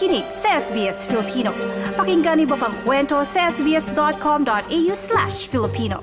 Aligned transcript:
nakikinig 0.00 0.32
sa 0.32 0.56
SBS 0.56 1.04
Filipino. 1.04 1.52
Pakinggan 1.92 2.40
niyo 2.40 2.56
pang 2.56 2.72
kwento 2.88 3.20
sa 3.20 3.52
sbs.com.au 3.52 4.92
slash 4.96 5.44
Filipino. 5.52 6.00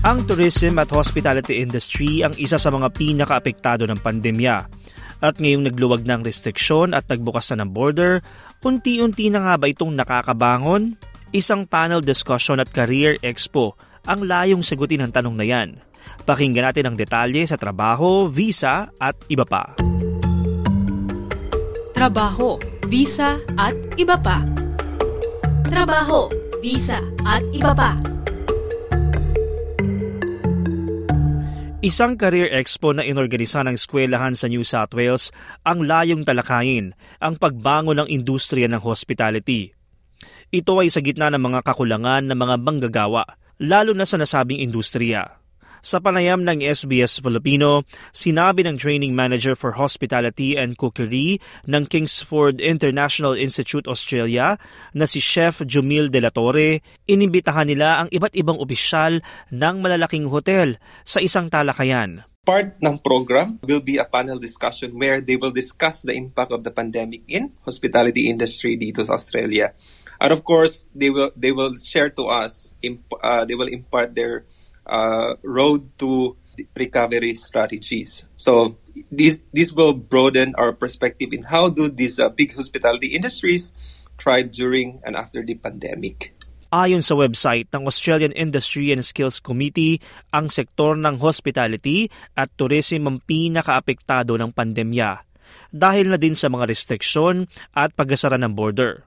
Ang 0.00 0.24
tourism 0.24 0.80
at 0.80 0.88
hospitality 0.88 1.60
industry 1.60 2.24
ang 2.24 2.32
isa 2.40 2.56
sa 2.56 2.72
mga 2.72 2.96
pinakaapektado 2.96 3.84
ng 3.84 4.00
pandemya. 4.00 4.56
At 5.20 5.36
ngayong 5.36 5.68
nagluwag 5.68 6.08
ng 6.08 6.24
restriksyon 6.24 6.96
at 6.96 7.04
nagbukas 7.12 7.52
na 7.52 7.60
ng 7.60 7.76
border, 7.76 8.24
unti-unti 8.64 9.28
na 9.28 9.44
nga 9.44 9.54
ba 9.60 9.68
itong 9.68 9.92
nakakabangon? 9.92 10.96
Isang 11.36 11.68
panel 11.68 12.00
discussion 12.00 12.56
at 12.56 12.72
career 12.72 13.20
expo 13.20 13.76
ang 14.06 14.22
layong 14.24 14.62
sagutin 14.62 15.02
ang 15.02 15.12
tanong 15.12 15.34
na 15.34 15.46
yan. 15.46 15.82
Pakinggan 16.22 16.70
natin 16.70 16.90
ang 16.90 16.96
detalye 16.96 17.42
sa 17.44 17.58
trabaho, 17.58 18.30
visa 18.30 18.90
at 19.02 19.18
iba 19.26 19.42
pa. 19.42 19.74
Trabaho, 21.92 22.58
visa 22.86 23.42
at 23.58 23.74
iba 23.98 24.14
pa. 24.14 24.46
Trabaho, 25.66 26.30
visa 26.62 27.02
at 27.26 27.42
iba 27.50 27.74
pa. 27.74 27.98
Isang 31.86 32.18
career 32.18 32.50
expo 32.50 32.90
na 32.90 33.06
inorganisa 33.06 33.62
ng 33.62 33.78
eskwelahan 33.78 34.34
sa 34.34 34.50
New 34.50 34.66
South 34.66 34.90
Wales 34.98 35.30
ang 35.62 35.86
layong 35.86 36.26
talakayin 36.26 36.98
ang 37.22 37.38
pagbangon 37.38 38.02
ng 38.02 38.08
industriya 38.10 38.66
ng 38.66 38.82
hospitality. 38.82 39.70
Ito 40.50 40.82
ay 40.82 40.90
sa 40.90 40.98
gitna 40.98 41.30
ng 41.30 41.38
mga 41.38 41.62
kakulangan 41.62 42.26
ng 42.26 42.38
mga 42.38 42.56
manggagawa, 42.58 43.22
lalo 43.60 43.96
na 43.96 44.04
sa 44.04 44.20
nasabing 44.20 44.60
industriya. 44.60 45.36
Sa 45.86 46.02
panayam 46.02 46.42
ng 46.42 46.66
SBS 46.66 47.22
Filipino, 47.22 47.86
sinabi 48.10 48.66
ng 48.66 48.74
Training 48.74 49.14
Manager 49.14 49.54
for 49.54 49.78
Hospitality 49.78 50.58
and 50.58 50.74
Cookery 50.74 51.38
ng 51.70 51.86
Kingsford 51.86 52.58
International 52.58 53.38
Institute 53.38 53.86
Australia 53.86 54.58
na 54.98 55.06
si 55.06 55.22
Chef 55.22 55.62
Jumil 55.62 56.10
De 56.10 56.18
La 56.18 56.34
Torre, 56.34 56.82
inimbitahan 57.06 57.70
nila 57.70 58.02
ang 58.02 58.08
iba't 58.10 58.34
ibang 58.34 58.58
opisyal 58.58 59.22
ng 59.54 59.76
malalaking 59.78 60.26
hotel 60.26 60.74
sa 61.06 61.22
isang 61.22 61.46
talakayan. 61.46 62.26
Part 62.42 62.82
ng 62.82 62.98
program 62.98 63.62
will 63.62 63.82
be 63.82 64.02
a 64.02 64.06
panel 64.06 64.42
discussion 64.42 64.94
where 64.98 65.22
they 65.22 65.38
will 65.38 65.54
discuss 65.54 66.02
the 66.02 66.14
impact 66.14 66.50
of 66.50 66.66
the 66.66 66.74
pandemic 66.74 67.22
in 67.30 67.54
hospitality 67.62 68.26
industry 68.26 68.74
dito 68.74 69.06
sa 69.06 69.14
Australia. 69.14 69.70
And 70.20 70.32
of 70.32 70.44
course, 70.44 70.84
they 70.94 71.10
will 71.10 71.30
they 71.36 71.52
will 71.52 71.76
share 71.76 72.10
to 72.16 72.28
us, 72.28 72.72
imp, 72.82 73.04
uh, 73.22 73.44
they 73.44 73.54
will 73.54 73.68
impart 73.68 74.14
their 74.14 74.44
uh, 74.86 75.36
road 75.42 75.84
to 75.98 76.36
recovery 76.76 77.34
strategies. 77.36 78.24
So 78.36 78.76
this 79.12 79.38
this 79.52 79.72
will 79.72 79.92
broaden 79.92 80.56
our 80.56 80.72
perspective 80.72 81.32
in 81.32 81.44
how 81.44 81.68
do 81.68 81.88
these 81.92 82.16
uh, 82.16 82.32
big 82.32 82.56
hospitality 82.56 83.12
industries 83.12 83.72
thrive 84.16 84.52
during 84.52 85.04
and 85.04 85.16
after 85.16 85.44
the 85.44 85.54
pandemic. 85.60 86.32
Ayon 86.74 87.04
sa 87.04 87.14
website 87.14 87.70
ng 87.70 87.86
Australian 87.86 88.34
Industry 88.34 88.90
and 88.90 89.00
Skills 89.06 89.38
Committee, 89.38 90.02
ang 90.34 90.50
sektor 90.50 90.98
ng 90.98 91.22
hospitality 91.22 92.10
at 92.34 92.50
tourism 92.58 93.06
ang 93.06 93.16
pinakaapektado 93.22 94.34
ng 94.34 94.50
pandemya 94.50 95.22
dahil 95.70 96.10
na 96.10 96.18
din 96.18 96.34
sa 96.34 96.50
mga 96.50 96.66
restriksyon 96.66 97.46
at 97.70 97.94
pagkasara 97.94 98.34
ng 98.40 98.58
border. 98.58 99.06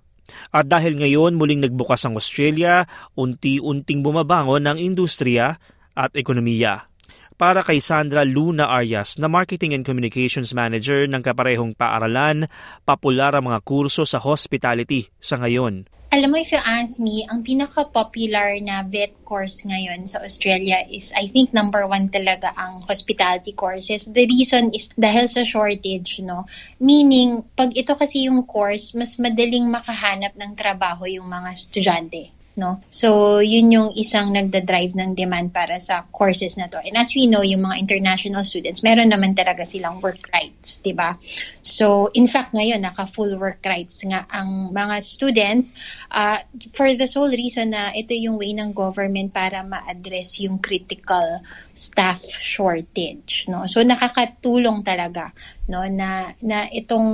At 0.50 0.70
dahil 0.70 0.98
ngayon 0.98 1.38
muling 1.38 1.62
nagbukas 1.64 2.06
ang 2.06 2.18
Australia, 2.18 2.86
unti-unting 3.14 4.02
bumabangon 4.02 4.66
ang 4.66 4.78
industriya 4.78 5.58
at 5.94 6.12
ekonomiya. 6.16 6.90
Para 7.40 7.64
kay 7.64 7.80
Sandra 7.80 8.28
Luna 8.28 8.68
Arias 8.68 9.16
na 9.16 9.32
Marketing 9.32 9.72
and 9.72 9.88
Communications 9.88 10.52
Manager 10.52 11.08
ng 11.08 11.24
kaparehong 11.24 11.72
paaralan, 11.72 12.52
popular 12.84 13.32
ang 13.32 13.48
mga 13.48 13.64
kurso 13.64 14.04
sa 14.04 14.20
hospitality 14.20 15.08
sa 15.24 15.40
ngayon. 15.40 15.88
Alam 16.10 16.34
mo, 16.34 16.38
if 16.42 16.50
you 16.50 16.58
ask 16.66 16.98
me, 16.98 17.22
ang 17.30 17.46
pinaka-popular 17.46 18.58
na 18.66 18.82
vet 18.82 19.14
course 19.22 19.62
ngayon 19.62 20.10
sa 20.10 20.18
Australia 20.26 20.82
is, 20.90 21.14
I 21.14 21.30
think, 21.30 21.54
number 21.54 21.86
one 21.86 22.10
talaga 22.10 22.50
ang 22.58 22.82
hospitality 22.90 23.54
courses. 23.54 24.10
The 24.10 24.26
reason 24.26 24.74
is 24.74 24.90
dahil 24.98 25.30
sa 25.30 25.46
shortage, 25.46 26.26
no? 26.26 26.50
Meaning, 26.82 27.46
pag 27.54 27.78
ito 27.78 27.94
kasi 27.94 28.26
yung 28.26 28.42
course, 28.50 28.98
mas 28.98 29.22
madaling 29.22 29.70
makahanap 29.70 30.34
ng 30.34 30.58
trabaho 30.58 31.06
yung 31.06 31.30
mga 31.30 31.54
estudyante 31.54 32.39
no? 32.60 32.84
So, 32.92 33.40
yun 33.40 33.72
yung 33.72 33.90
isang 33.96 34.36
nagda-drive 34.36 34.92
ng 35.00 35.16
demand 35.16 35.56
para 35.56 35.80
sa 35.80 36.04
courses 36.12 36.60
na 36.60 36.68
to. 36.68 36.84
And 36.84 37.00
as 37.00 37.16
we 37.16 37.26
know, 37.26 37.40
yung 37.40 37.64
mga 37.64 37.80
international 37.80 38.44
students, 38.44 38.84
meron 38.84 39.16
naman 39.16 39.40
talaga 39.40 39.64
silang 39.64 40.04
work 40.04 40.28
rights, 40.36 40.84
di 40.84 40.92
ba? 40.92 41.16
So, 41.64 42.12
in 42.12 42.28
fact, 42.28 42.52
ngayon, 42.52 42.84
naka-full 42.84 43.40
work 43.40 43.64
rights 43.64 44.04
nga 44.04 44.28
ang 44.28 44.76
mga 44.76 45.00
students 45.00 45.72
uh, 46.12 46.44
for 46.76 46.92
the 46.92 47.08
sole 47.08 47.32
reason 47.32 47.72
na 47.72 47.96
ito 47.96 48.12
yung 48.12 48.36
way 48.36 48.52
ng 48.52 48.76
government 48.76 49.32
para 49.32 49.64
ma-address 49.64 50.44
yung 50.44 50.60
critical 50.60 51.40
staff 51.72 52.20
shortage, 52.44 53.48
no? 53.48 53.64
So, 53.72 53.80
nakakatulong 53.80 54.84
talaga 54.84 55.32
no 55.70 55.86
na 55.86 56.34
na 56.42 56.66
itong 56.74 57.10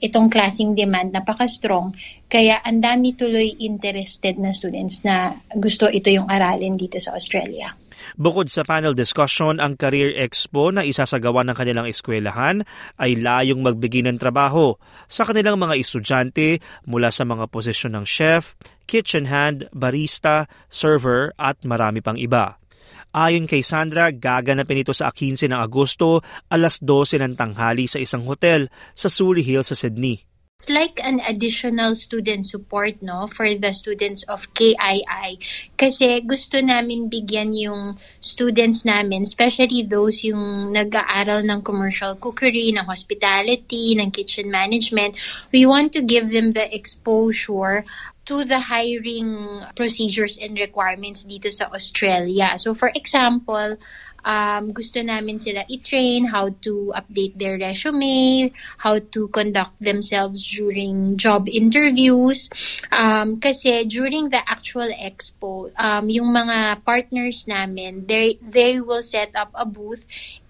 itong 0.00 0.32
klasing 0.32 0.72
demand 0.72 1.12
napaka-strong 1.12 1.92
kaya 2.32 2.58
ang 2.64 2.80
dami 2.80 3.12
tuloy 3.12 3.52
interested 3.60 4.40
na 4.40 4.56
students 4.56 5.04
na 5.04 5.36
gusto 5.52 5.90
ito 5.90 6.08
yung 6.08 6.30
aralin 6.30 6.78
dito 6.78 6.96
sa 6.96 7.12
Australia. 7.18 7.74
Bukod 8.16 8.48
sa 8.48 8.64
panel 8.64 8.96
discussion, 8.96 9.60
ang 9.60 9.76
Career 9.76 10.16
Expo 10.16 10.72
na 10.72 10.86
isasagawa 10.86 11.44
ng 11.44 11.56
kanilang 11.56 11.86
eskwelahan 11.90 12.64
ay 12.96 13.18
layong 13.18 13.60
magbigay 13.60 14.06
ng 14.08 14.16
trabaho 14.16 14.76
sa 15.04 15.26
kanilang 15.26 15.60
mga 15.60 15.76
estudyante 15.76 16.62
mula 16.88 17.12
sa 17.12 17.28
mga 17.28 17.44
posisyon 17.50 18.00
ng 18.00 18.06
chef, 18.08 18.56
kitchen 18.88 19.28
hand, 19.28 19.68
barista, 19.74 20.48
server 20.72 21.36
at 21.36 21.60
marami 21.66 22.00
pang 22.00 22.16
iba. 22.16 22.59
Ayon 23.10 23.50
kay 23.50 23.66
Sandra, 23.66 24.14
gaganapin 24.14 24.86
ito 24.86 24.94
sa 24.94 25.10
15 25.10 25.50
ng 25.50 25.58
Agosto, 25.58 26.22
alas 26.46 26.78
12 26.78 27.18
ng 27.18 27.34
tanghali 27.34 27.90
sa 27.90 27.98
isang 27.98 28.22
hotel 28.22 28.70
sa 28.94 29.10
Surrey 29.10 29.42
Hill 29.42 29.66
sa 29.66 29.74
Sydney. 29.74 30.29
It's 30.60 30.68
like 30.68 31.00
an 31.00 31.24
additional 31.24 31.96
student 31.96 32.44
support 32.44 33.00
no 33.00 33.24
for 33.32 33.48
the 33.56 33.72
students 33.72 34.28
of 34.28 34.44
KII 34.52 35.40
kasi 35.80 36.20
gusto 36.20 36.60
namin 36.60 37.08
bigyan 37.08 37.56
yung 37.56 37.96
students 38.20 38.84
namin 38.84 39.24
especially 39.24 39.88
those 39.88 40.20
yung 40.20 40.76
nag-aaral 40.76 41.48
ng 41.48 41.64
commercial 41.64 42.12
cookery, 42.20 42.76
ng 42.76 42.84
hospitality, 42.84 43.96
ng 43.96 44.12
kitchen 44.12 44.52
management. 44.52 45.16
We 45.48 45.64
want 45.64 45.96
to 45.96 46.04
give 46.04 46.28
them 46.28 46.52
the 46.52 46.68
exposure 46.68 47.88
to 48.28 48.44
the 48.44 48.60
hiring 48.60 49.64
procedures 49.74 50.36
and 50.36 50.60
requirements 50.60 51.24
dito 51.24 51.48
sa 51.48 51.72
Australia. 51.72 52.60
So 52.60 52.76
for 52.76 52.92
example, 52.92 53.80
um, 54.24 54.72
gusto 54.72 55.02
namin 55.02 55.38
sila 55.38 55.64
i-train 55.68 56.26
how 56.26 56.48
to 56.60 56.92
update 56.96 57.36
their 57.38 57.58
resume, 57.58 58.52
how 58.78 58.98
to 58.98 59.28
conduct 59.28 59.74
themselves 59.80 60.44
during 60.44 61.16
job 61.16 61.48
interviews. 61.48 62.48
Um, 62.92 63.40
kasi 63.40 63.84
during 63.84 64.30
the 64.30 64.42
actual 64.48 64.88
expo, 64.92 65.70
um, 65.78 66.08
yung 66.10 66.32
mga 66.32 66.84
partners 66.84 67.44
namin, 67.46 68.06
they, 68.06 68.38
they 68.42 68.80
will 68.80 69.02
set 69.02 69.30
up 69.36 69.50
a 69.54 69.64
booth 69.64 70.04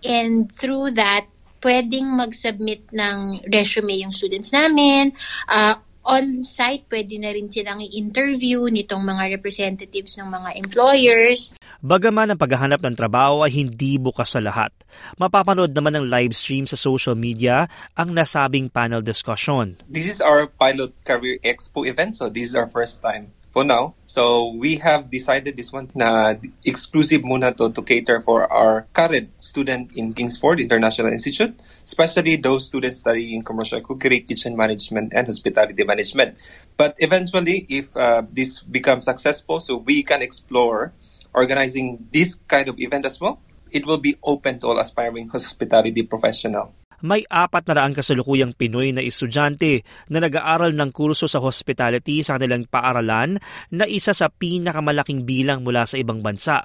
and 0.05 0.51
through 0.53 0.93
that, 0.97 1.27
pwedeng 1.61 2.17
mag-submit 2.17 2.89
ng 2.89 3.45
resume 3.53 3.93
yung 4.01 4.13
students 4.17 4.49
namin, 4.49 5.13
uh, 5.53 5.77
on-site, 6.11 6.91
pwede 6.91 7.15
na 7.23 7.31
rin 7.31 7.47
silang 7.47 7.79
i-interview 7.79 8.67
nitong 8.67 9.07
mga 9.07 9.39
representatives 9.39 10.19
ng 10.19 10.27
mga 10.27 10.59
employers. 10.59 11.55
Bagaman 11.79 12.35
ang 12.35 12.39
paghahanap 12.43 12.83
ng 12.83 12.99
trabaho 12.99 13.47
ay 13.47 13.55
hindi 13.55 13.95
bukas 13.95 14.35
sa 14.35 14.43
lahat, 14.43 14.75
mapapanood 15.23 15.71
naman 15.71 15.95
ng 15.95 16.11
live 16.11 16.35
stream 16.35 16.67
sa 16.67 16.75
social 16.75 17.15
media 17.15 17.71
ang 17.95 18.11
nasabing 18.11 18.67
panel 18.67 18.99
discussion. 19.01 19.79
This 19.87 20.11
is 20.11 20.19
our 20.19 20.51
pilot 20.51 20.91
career 21.07 21.39
expo 21.47 21.87
event, 21.87 22.19
so 22.19 22.27
this 22.27 22.51
is 22.51 22.59
our 22.59 22.67
first 22.67 22.99
time 22.99 23.31
for 23.51 23.65
now. 23.65 23.95
So 24.07 24.55
we 24.55 24.77
have 24.77 25.11
decided 25.11 25.57
this 25.57 25.73
one 25.73 25.91
na 25.95 26.35
exclusive 26.65 27.23
muna 27.23 27.57
to 27.59 27.71
to 27.71 27.83
cater 27.83 28.21
for 28.21 28.51
our 28.51 28.87
current 28.93 29.31
student 29.41 29.91
in 29.95 30.15
Kingsford 30.15 30.61
International 30.61 31.11
Institute, 31.11 31.59
especially 31.85 32.37
those 32.37 32.67
students 32.67 33.01
studying 33.01 33.43
commercial 33.43 33.81
cookery, 33.81 34.21
kitchen 34.21 34.57
management, 34.57 35.13
and 35.15 35.27
hospitality 35.27 35.85
management. 35.85 36.39
But 36.77 36.95
eventually, 36.99 37.67
if 37.69 37.95
uh, 37.97 38.23
this 38.31 38.63
becomes 38.63 39.05
successful, 39.05 39.61
so 39.61 39.77
we 39.77 40.03
can 40.03 40.23
explore 40.23 40.93
organizing 41.35 42.07
this 42.13 42.35
kind 42.49 42.69
of 42.69 42.79
event 42.79 43.07
as 43.07 43.21
well. 43.21 43.41
It 43.71 43.87
will 43.87 43.99
be 43.99 44.19
open 44.23 44.59
to 44.61 44.67
all 44.67 44.79
aspiring 44.79 45.29
hospitality 45.29 46.03
professional 46.03 46.75
may 47.01 47.25
apat 47.29 47.65
na 47.69 47.81
raang 47.81 47.97
kasalukuyang 47.97 48.57
Pinoy 48.57 48.93
na 48.93 49.05
estudyante 49.05 49.85
na 50.13 50.21
nag-aaral 50.21 50.73
ng 50.77 50.91
kurso 50.93 51.25
sa 51.29 51.41
hospitality 51.41 52.21
sa 52.21 52.37
kanilang 52.37 52.69
paaralan 52.69 53.41
na 53.73 53.85
isa 53.89 54.13
sa 54.13 54.29
pinakamalaking 54.29 55.25
bilang 55.25 55.65
mula 55.65 55.89
sa 55.89 55.97
ibang 55.97 56.21
bansa. 56.21 56.65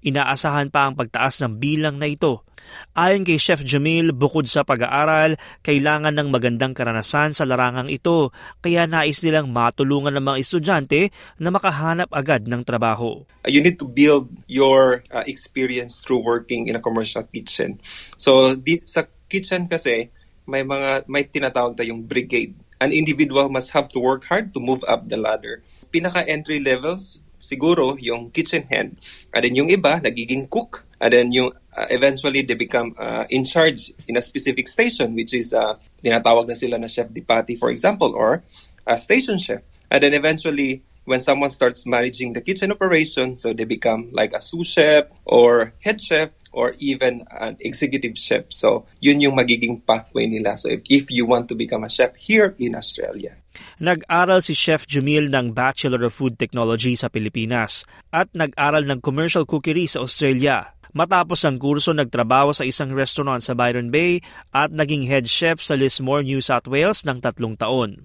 Inaasahan 0.00 0.72
pa 0.72 0.88
ang 0.88 0.94
pagtaas 0.96 1.44
ng 1.44 1.60
bilang 1.60 2.00
na 2.00 2.08
ito. 2.08 2.46
Ayon 2.92 3.24
kay 3.24 3.40
Chef 3.40 3.64
Jamil, 3.64 4.12
bukod 4.12 4.44
sa 4.44 4.60
pag-aaral, 4.60 5.40
kailangan 5.64 6.12
ng 6.12 6.28
magandang 6.28 6.76
karanasan 6.76 7.32
sa 7.32 7.48
larangang 7.48 7.88
ito, 7.88 8.34
kaya 8.60 8.84
nais 8.84 9.24
nilang 9.24 9.48
matulungan 9.48 10.12
ng 10.18 10.24
mga 10.24 10.40
estudyante 10.42 11.00
na 11.40 11.48
makahanap 11.48 12.12
agad 12.12 12.44
ng 12.44 12.60
trabaho. 12.66 13.24
Uh, 13.46 13.50
you 13.50 13.64
need 13.64 13.80
to 13.80 13.88
build 13.88 14.28
your 14.50 15.00
uh, 15.14 15.24
experience 15.24 16.02
through 16.04 16.20
working 16.20 16.68
in 16.68 16.76
a 16.76 16.82
commercial 16.82 17.24
kitchen. 17.24 17.80
So 18.20 18.52
di, 18.52 18.84
sa 18.84 19.08
kitchen 19.28 19.68
kasi 19.68 20.10
may 20.48 20.64
mga 20.64 21.04
may 21.06 21.28
tinatawag 21.28 21.76
tayong 21.76 22.08
brigade. 22.08 22.56
An 22.80 22.90
individual 22.90 23.52
must 23.52 23.70
have 23.76 23.92
to 23.92 24.00
work 24.00 24.24
hard 24.24 24.54
to 24.54 24.60
move 24.60 24.80
up 24.88 25.08
the 25.08 25.20
ladder. 25.20 25.62
Pinaka 25.92 26.24
entry 26.24 26.58
levels 26.58 27.20
siguro 27.42 27.96
yung 28.00 28.30
kitchen 28.30 28.64
hand. 28.68 28.98
And 29.32 29.44
then 29.44 29.54
yung 29.54 29.68
iba, 29.68 30.00
nagiging 30.00 30.48
cook. 30.50 30.84
And 31.00 31.12
then 31.12 31.32
yung 31.32 31.52
uh, 31.76 31.86
eventually 31.90 32.42
they 32.42 32.54
become 32.54 32.94
uh, 32.98 33.24
in 33.30 33.44
charge 33.44 33.92
in 34.08 34.16
a 34.16 34.22
specific 34.22 34.68
station 34.68 35.14
which 35.14 35.34
is 35.34 35.54
uh, 35.54 35.78
tinatawag 36.02 36.48
na 36.48 36.54
sila 36.54 36.78
na 36.78 36.88
chef 36.88 37.12
de 37.12 37.20
party 37.20 37.54
for 37.54 37.70
example 37.70 38.14
or 38.14 38.42
a 38.86 38.98
station 38.98 39.38
chef. 39.38 39.62
And 39.90 40.02
then 40.02 40.14
eventually 40.14 40.82
when 41.08 41.20
someone 41.20 41.48
starts 41.48 41.86
managing 41.86 42.34
the 42.34 42.40
kitchen 42.42 42.70
operation, 42.70 43.36
so 43.36 43.54
they 43.54 43.64
become 43.64 44.10
like 44.12 44.34
a 44.34 44.40
sous 44.40 44.66
chef 44.66 45.06
or 45.24 45.72
head 45.80 46.00
chef 46.00 46.30
or 46.58 46.74
even 46.82 47.22
an 47.30 47.54
executive 47.62 48.18
chef. 48.18 48.50
So, 48.50 48.90
yun 48.98 49.22
yung 49.22 49.38
magiging 49.38 49.86
pathway 49.86 50.26
nila. 50.26 50.58
So, 50.58 50.66
if, 50.66 50.82
if 50.90 51.06
you 51.06 51.22
want 51.22 51.46
to 51.48 51.54
become 51.54 51.86
a 51.86 51.92
chef 51.92 52.18
here 52.18 52.58
in 52.58 52.74
Australia. 52.74 53.38
Nag-aral 53.78 54.42
si 54.42 54.58
Chef 54.58 54.82
Jamil 54.90 55.30
ng 55.30 55.54
Bachelor 55.54 56.02
of 56.02 56.18
Food 56.18 56.34
Technology 56.34 56.98
sa 56.98 57.06
Pilipinas 57.06 57.86
at 58.10 58.26
nag-aral 58.34 58.82
ng 58.90 58.98
Commercial 58.98 59.46
Cookery 59.46 59.86
sa 59.86 60.02
Australia. 60.02 60.74
Matapos 60.98 61.46
ang 61.46 61.62
kurso, 61.62 61.94
nagtrabaho 61.94 62.50
sa 62.50 62.66
isang 62.66 62.90
restaurant 62.90 63.38
sa 63.38 63.54
Byron 63.54 63.94
Bay 63.94 64.18
at 64.50 64.74
naging 64.74 65.06
head 65.06 65.30
chef 65.30 65.62
sa 65.62 65.78
Lismore, 65.78 66.26
New 66.26 66.42
South 66.42 66.66
Wales 66.66 67.06
ng 67.06 67.22
tatlong 67.22 67.54
taon. 67.54 68.02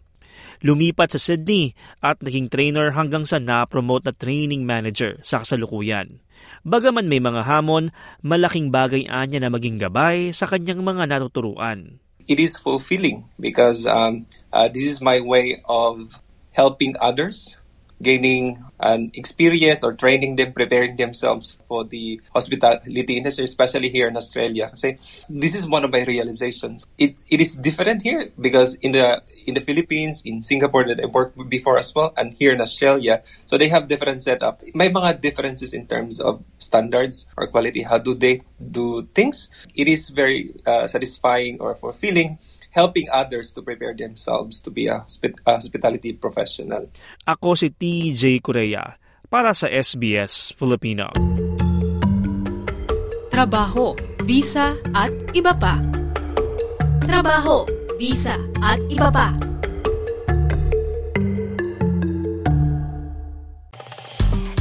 Lumipat 0.61 1.15
sa 1.15 1.19
Sydney 1.19 1.75
at 1.99 2.19
naging 2.19 2.47
trainer 2.51 2.93
hanggang 2.93 3.23
sa 3.27 3.39
na-promote 3.41 4.07
na 4.07 4.13
training 4.13 4.63
manager 4.63 5.19
sa 5.23 5.41
kasalukuyan. 5.41 6.19
Bagaman 6.63 7.07
may 7.07 7.19
mga 7.19 7.43
hamon, 7.43 7.91
malaking 8.23 8.71
bagay 8.71 9.07
anya 9.07 9.43
na 9.43 9.51
maging 9.51 9.79
gabay 9.79 10.31
sa 10.35 10.47
kanyang 10.47 10.83
mga 10.83 11.07
natuturuan. 11.07 11.99
It 12.23 12.39
is 12.39 12.55
fulfilling 12.55 13.27
because 13.35 13.83
um, 13.83 14.27
uh, 14.55 14.71
this 14.71 14.87
is 14.87 15.03
my 15.03 15.19
way 15.19 15.59
of 15.67 16.15
helping 16.55 16.95
others 17.03 17.59
gaining 18.01 18.63
an 18.79 19.11
experience 19.13 19.83
or 19.83 19.93
training 19.93 20.35
them, 20.35 20.51
preparing 20.53 20.95
themselves 20.95 21.57
for 21.67 21.83
the 21.83 22.19
hospitality 22.33 23.17
industry, 23.17 23.45
especially 23.45 23.89
here 23.89 24.07
in 24.07 24.17
Australia. 24.17 24.69
Kasi 24.69 24.97
this 25.29 25.55
is 25.55 25.65
one 25.65 25.83
of 25.83 25.91
my 25.91 26.03
realizations. 26.03 26.85
It 26.97 27.23
it 27.29 27.39
is 27.39 27.55
different 27.55 28.01
here 28.01 28.31
because 28.39 28.75
in 28.81 28.91
the 28.91 29.23
in 29.45 29.53
the 29.53 29.61
Philippines, 29.61 30.21
in 30.25 30.43
Singapore 30.43 30.83
that 30.85 30.99
I 30.99 31.07
worked 31.07 31.37
before 31.49 31.77
as 31.77 31.93
well, 31.95 32.13
and 32.17 32.33
here 32.33 32.51
in 32.51 32.61
Australia, 32.61 33.23
so 33.45 33.57
they 33.57 33.69
have 33.69 33.87
different 33.87 34.21
setup. 34.21 34.61
May 34.75 34.89
mga 34.89 35.21
differences 35.21 35.73
in 35.73 35.87
terms 35.87 36.19
of 36.19 36.43
standards 36.57 37.25
or 37.37 37.47
quality. 37.47 37.83
How 37.83 37.97
do 37.97 38.13
they 38.13 38.41
do 38.59 39.07
things? 39.15 39.49
It 39.75 39.87
is 39.87 40.09
very 40.09 40.55
uh, 40.65 40.87
satisfying 40.87 41.59
or 41.59 41.75
fulfilling 41.75 42.39
helping 42.73 43.05
others 43.13 43.53
to 43.53 43.61
prepare 43.61 43.93
themselves 43.93 44.59
to 44.65 44.73
be 44.73 44.89
a 44.89 45.05
hospitality 45.45 46.11
professional. 46.17 46.89
Ako 47.29 47.53
si 47.53 47.69
TJ 47.69 48.41
Korea 48.41 48.97
para 49.29 49.53
sa 49.53 49.69
SBS 49.69 50.51
Filipino. 50.57 51.13
Trabaho, 53.33 53.97
visa 54.25 54.77
at 54.93 55.13
iba 55.33 55.57
pa. 55.57 55.81
Trabaho, 57.01 57.65
visa 57.97 58.37
at 58.61 58.77
iba 58.93 59.09
pa. 59.09 59.52